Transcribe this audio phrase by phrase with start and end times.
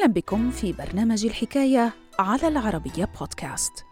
[0.00, 3.84] أهلا بكم في برنامج الحكاية على العربية بودكاست.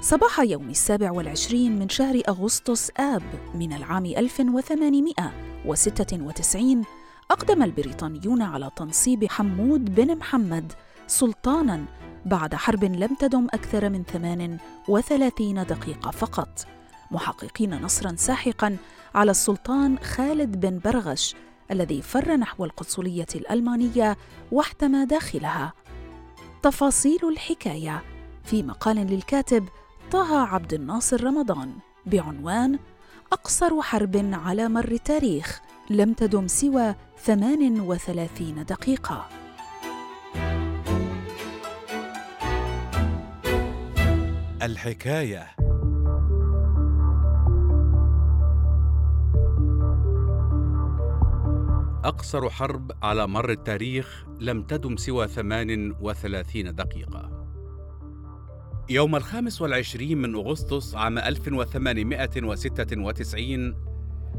[0.00, 3.22] صباح يوم السابع والعشرين من شهر أغسطس آب
[3.54, 6.84] من العام 1896
[7.30, 10.72] أقدم البريطانيون على تنصيب حمود بن محمد
[11.06, 11.84] سلطاناً
[12.26, 16.66] بعد حرب لم تدم أكثر من 38 دقيقة فقط
[17.10, 18.76] محققين نصرا ساحقا
[19.14, 21.34] على السلطان خالد بن برغش
[21.70, 24.16] الذي فر نحو القنصلية الألمانية
[24.52, 25.72] واحتمى داخلها.
[26.62, 28.02] تفاصيل الحكاية
[28.44, 29.68] في مقال للكاتب
[30.10, 31.72] طه عبد الناصر رمضان
[32.06, 32.78] بعنوان
[33.32, 35.60] أقصر حرب على مر التاريخ
[35.90, 39.28] لم تدم سوى 38 دقيقة.
[44.62, 45.65] الحكاية.
[52.06, 57.46] أقصر حرب على مر التاريخ لم تدم سوى 38 دقيقة.
[58.88, 63.74] يوم الخامس والعشرين من أغسطس عام 1896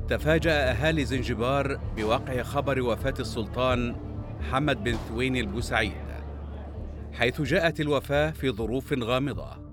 [0.07, 3.95] تفاجأ أهالي زنجبار بواقع خبر وفاة السلطان
[4.51, 6.07] حمد بن ثوين البوسعيد
[7.13, 9.67] حيث جاءت الوفاة في ظروف غامضة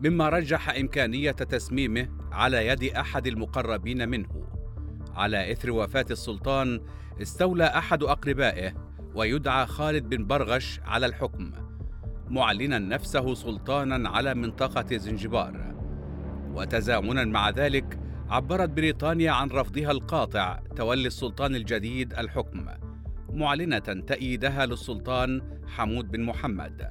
[0.00, 4.45] مما رجح إمكانية تسميمه على يد أحد المقربين منه
[5.16, 6.80] على إثر وفاة السلطان
[7.22, 8.72] استولى أحد أقربائه
[9.14, 11.52] ويدعى خالد بن برغش على الحكم
[12.28, 15.74] معلنا نفسه سلطانا على منطقة زنجبار.
[16.54, 22.66] وتزامنا مع ذلك عبرت بريطانيا عن رفضها القاطع تولي السلطان الجديد الحكم
[23.30, 26.88] معلنة تأييدها للسلطان حمود بن محمد.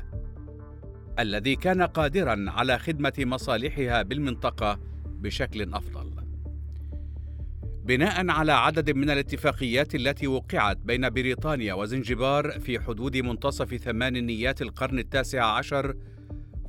[1.20, 6.25] الذي كان قادرا على خدمة مصالحها بالمنطقة بشكل أفضل.
[7.86, 15.00] بناء على عدد من الاتفاقيات التي وقعت بين بريطانيا وزنجبار في حدود منتصف ثمانينيات القرن
[15.00, 15.96] التاسع عشر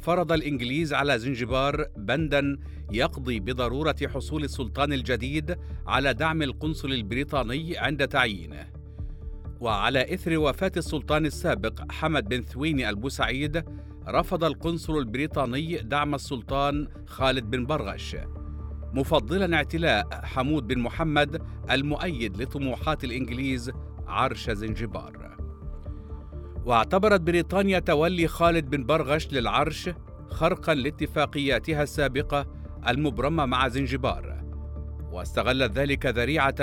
[0.01, 2.57] فرض الإنجليز على زنجبار بندا
[2.93, 5.57] يقضي بضرورة حصول السلطان الجديد
[5.87, 8.67] على دعم القنصل البريطاني عند تعيينه.
[9.61, 13.65] وعلى إثر وفاة السلطان السابق حمد بن ثويني البوسعيد
[14.09, 18.17] رفض القنصل البريطاني دعم السلطان خالد بن برغش.
[18.95, 23.71] مفضلا اعتلاء حمود بن محمد المؤيد لطموحات الإنجليز
[24.07, 25.37] عرش زنجبار.
[26.65, 29.91] واعتبرت بريطانيا تولي خالد بن برغش للعرش
[30.31, 32.47] خرقا لاتفاقياتها السابقة
[32.89, 34.45] المبرمة مع زنجبار
[35.13, 36.55] واستغلت ذلك ذريعة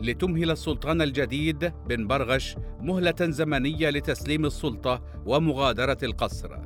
[0.00, 6.56] لتمهل السلطان الجديد بن برغش مهلة زمنية لتسليم السلطة ومغادرة القصر.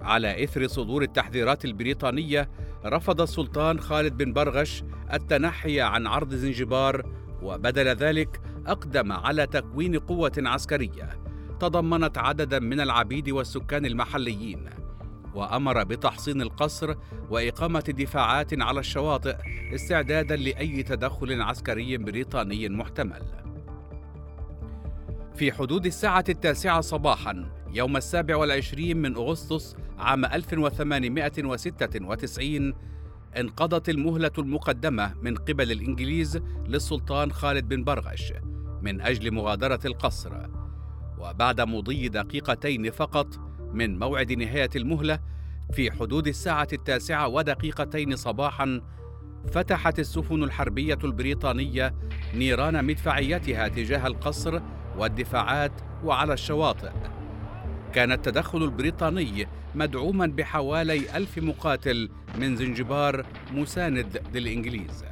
[0.00, 2.50] على إثر صدور التحذيرات البريطانية
[2.86, 4.82] رفض السلطان خالد بن برغش
[5.12, 7.02] التنحي عن عرض زنجبار
[7.42, 11.08] وبدل ذلك أقدم على تكوين قوة عسكرية.
[11.60, 14.70] تضمنت عددا من العبيد والسكان المحليين.
[15.34, 16.94] وأمر بتحصين القصر
[17.30, 19.36] وإقامة دفاعات على الشواطئ
[19.74, 23.22] استعدادا لأي تدخل عسكري بريطاني محتمل.
[25.34, 32.74] في حدود الساعة التاسعة صباحا يوم السابع والعشرين من أغسطس عام 1896
[33.36, 38.32] انقضت المهلة المقدمة من قبل الإنجليز للسلطان خالد بن برغش
[38.82, 40.32] من أجل مغادرة القصر.
[41.18, 43.40] وبعد مضي دقيقتين فقط
[43.72, 45.20] من موعد نهاية المهلة
[45.72, 48.80] في حدود الساعة التاسعة ودقيقتين صباحا
[49.52, 51.94] فتحت السفن الحربية البريطانية
[52.34, 54.60] نيران مدفعيتها تجاه القصر
[54.98, 55.72] والدفاعات
[56.04, 56.90] وعلى الشواطئ.
[57.96, 62.08] كان التدخل البريطاني مدعوما بحوالي ألف مقاتل
[62.38, 65.04] من زنجبار مساند للإنجليز.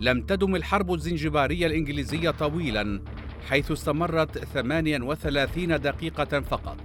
[0.00, 3.02] لم تدم الحرب الزنجبارية الإنجليزية طويلا
[3.48, 6.78] حيث استمرت 38 دقيقة فقط.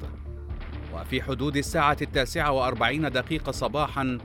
[0.94, 4.18] وفي حدود الساعة التاسعة وأربعين دقيقة صباحا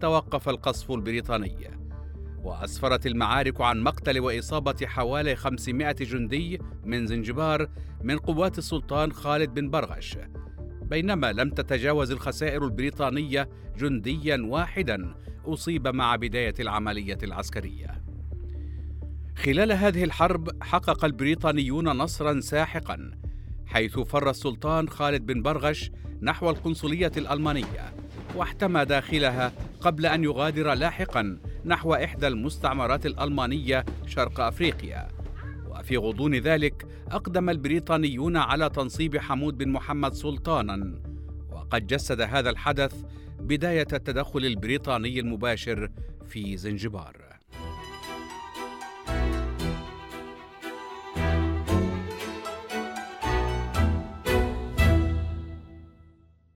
[0.00, 1.75] توقف القصف البريطاني.
[2.46, 7.68] وأسفرت المعارك عن مقتل وإصابة حوالي 500 جندي من زنجبار
[8.02, 10.18] من قوات السلطان خالد بن برغش.
[10.82, 13.48] بينما لم تتجاوز الخسائر البريطانية
[13.78, 15.14] جنديا واحدا
[15.44, 18.02] أصيب مع بداية العملية العسكرية.
[19.36, 23.10] خلال هذه الحرب حقق البريطانيون نصرا ساحقا
[23.66, 25.90] حيث فر السلطان خالد بن برغش
[26.22, 27.94] نحو القنصلية الألمانية
[28.34, 35.08] واحتمى داخلها قبل أن يغادر لاحقا نحو إحدى المستعمرات الألمانية شرق أفريقيا.
[35.68, 41.02] وفي غضون ذلك أقدم البريطانيون على تنصيب حمود بن محمد سلطانا.
[41.50, 43.04] وقد جسد هذا الحدث
[43.40, 45.90] بداية التدخل البريطاني المباشر
[46.26, 47.35] في زنجبار.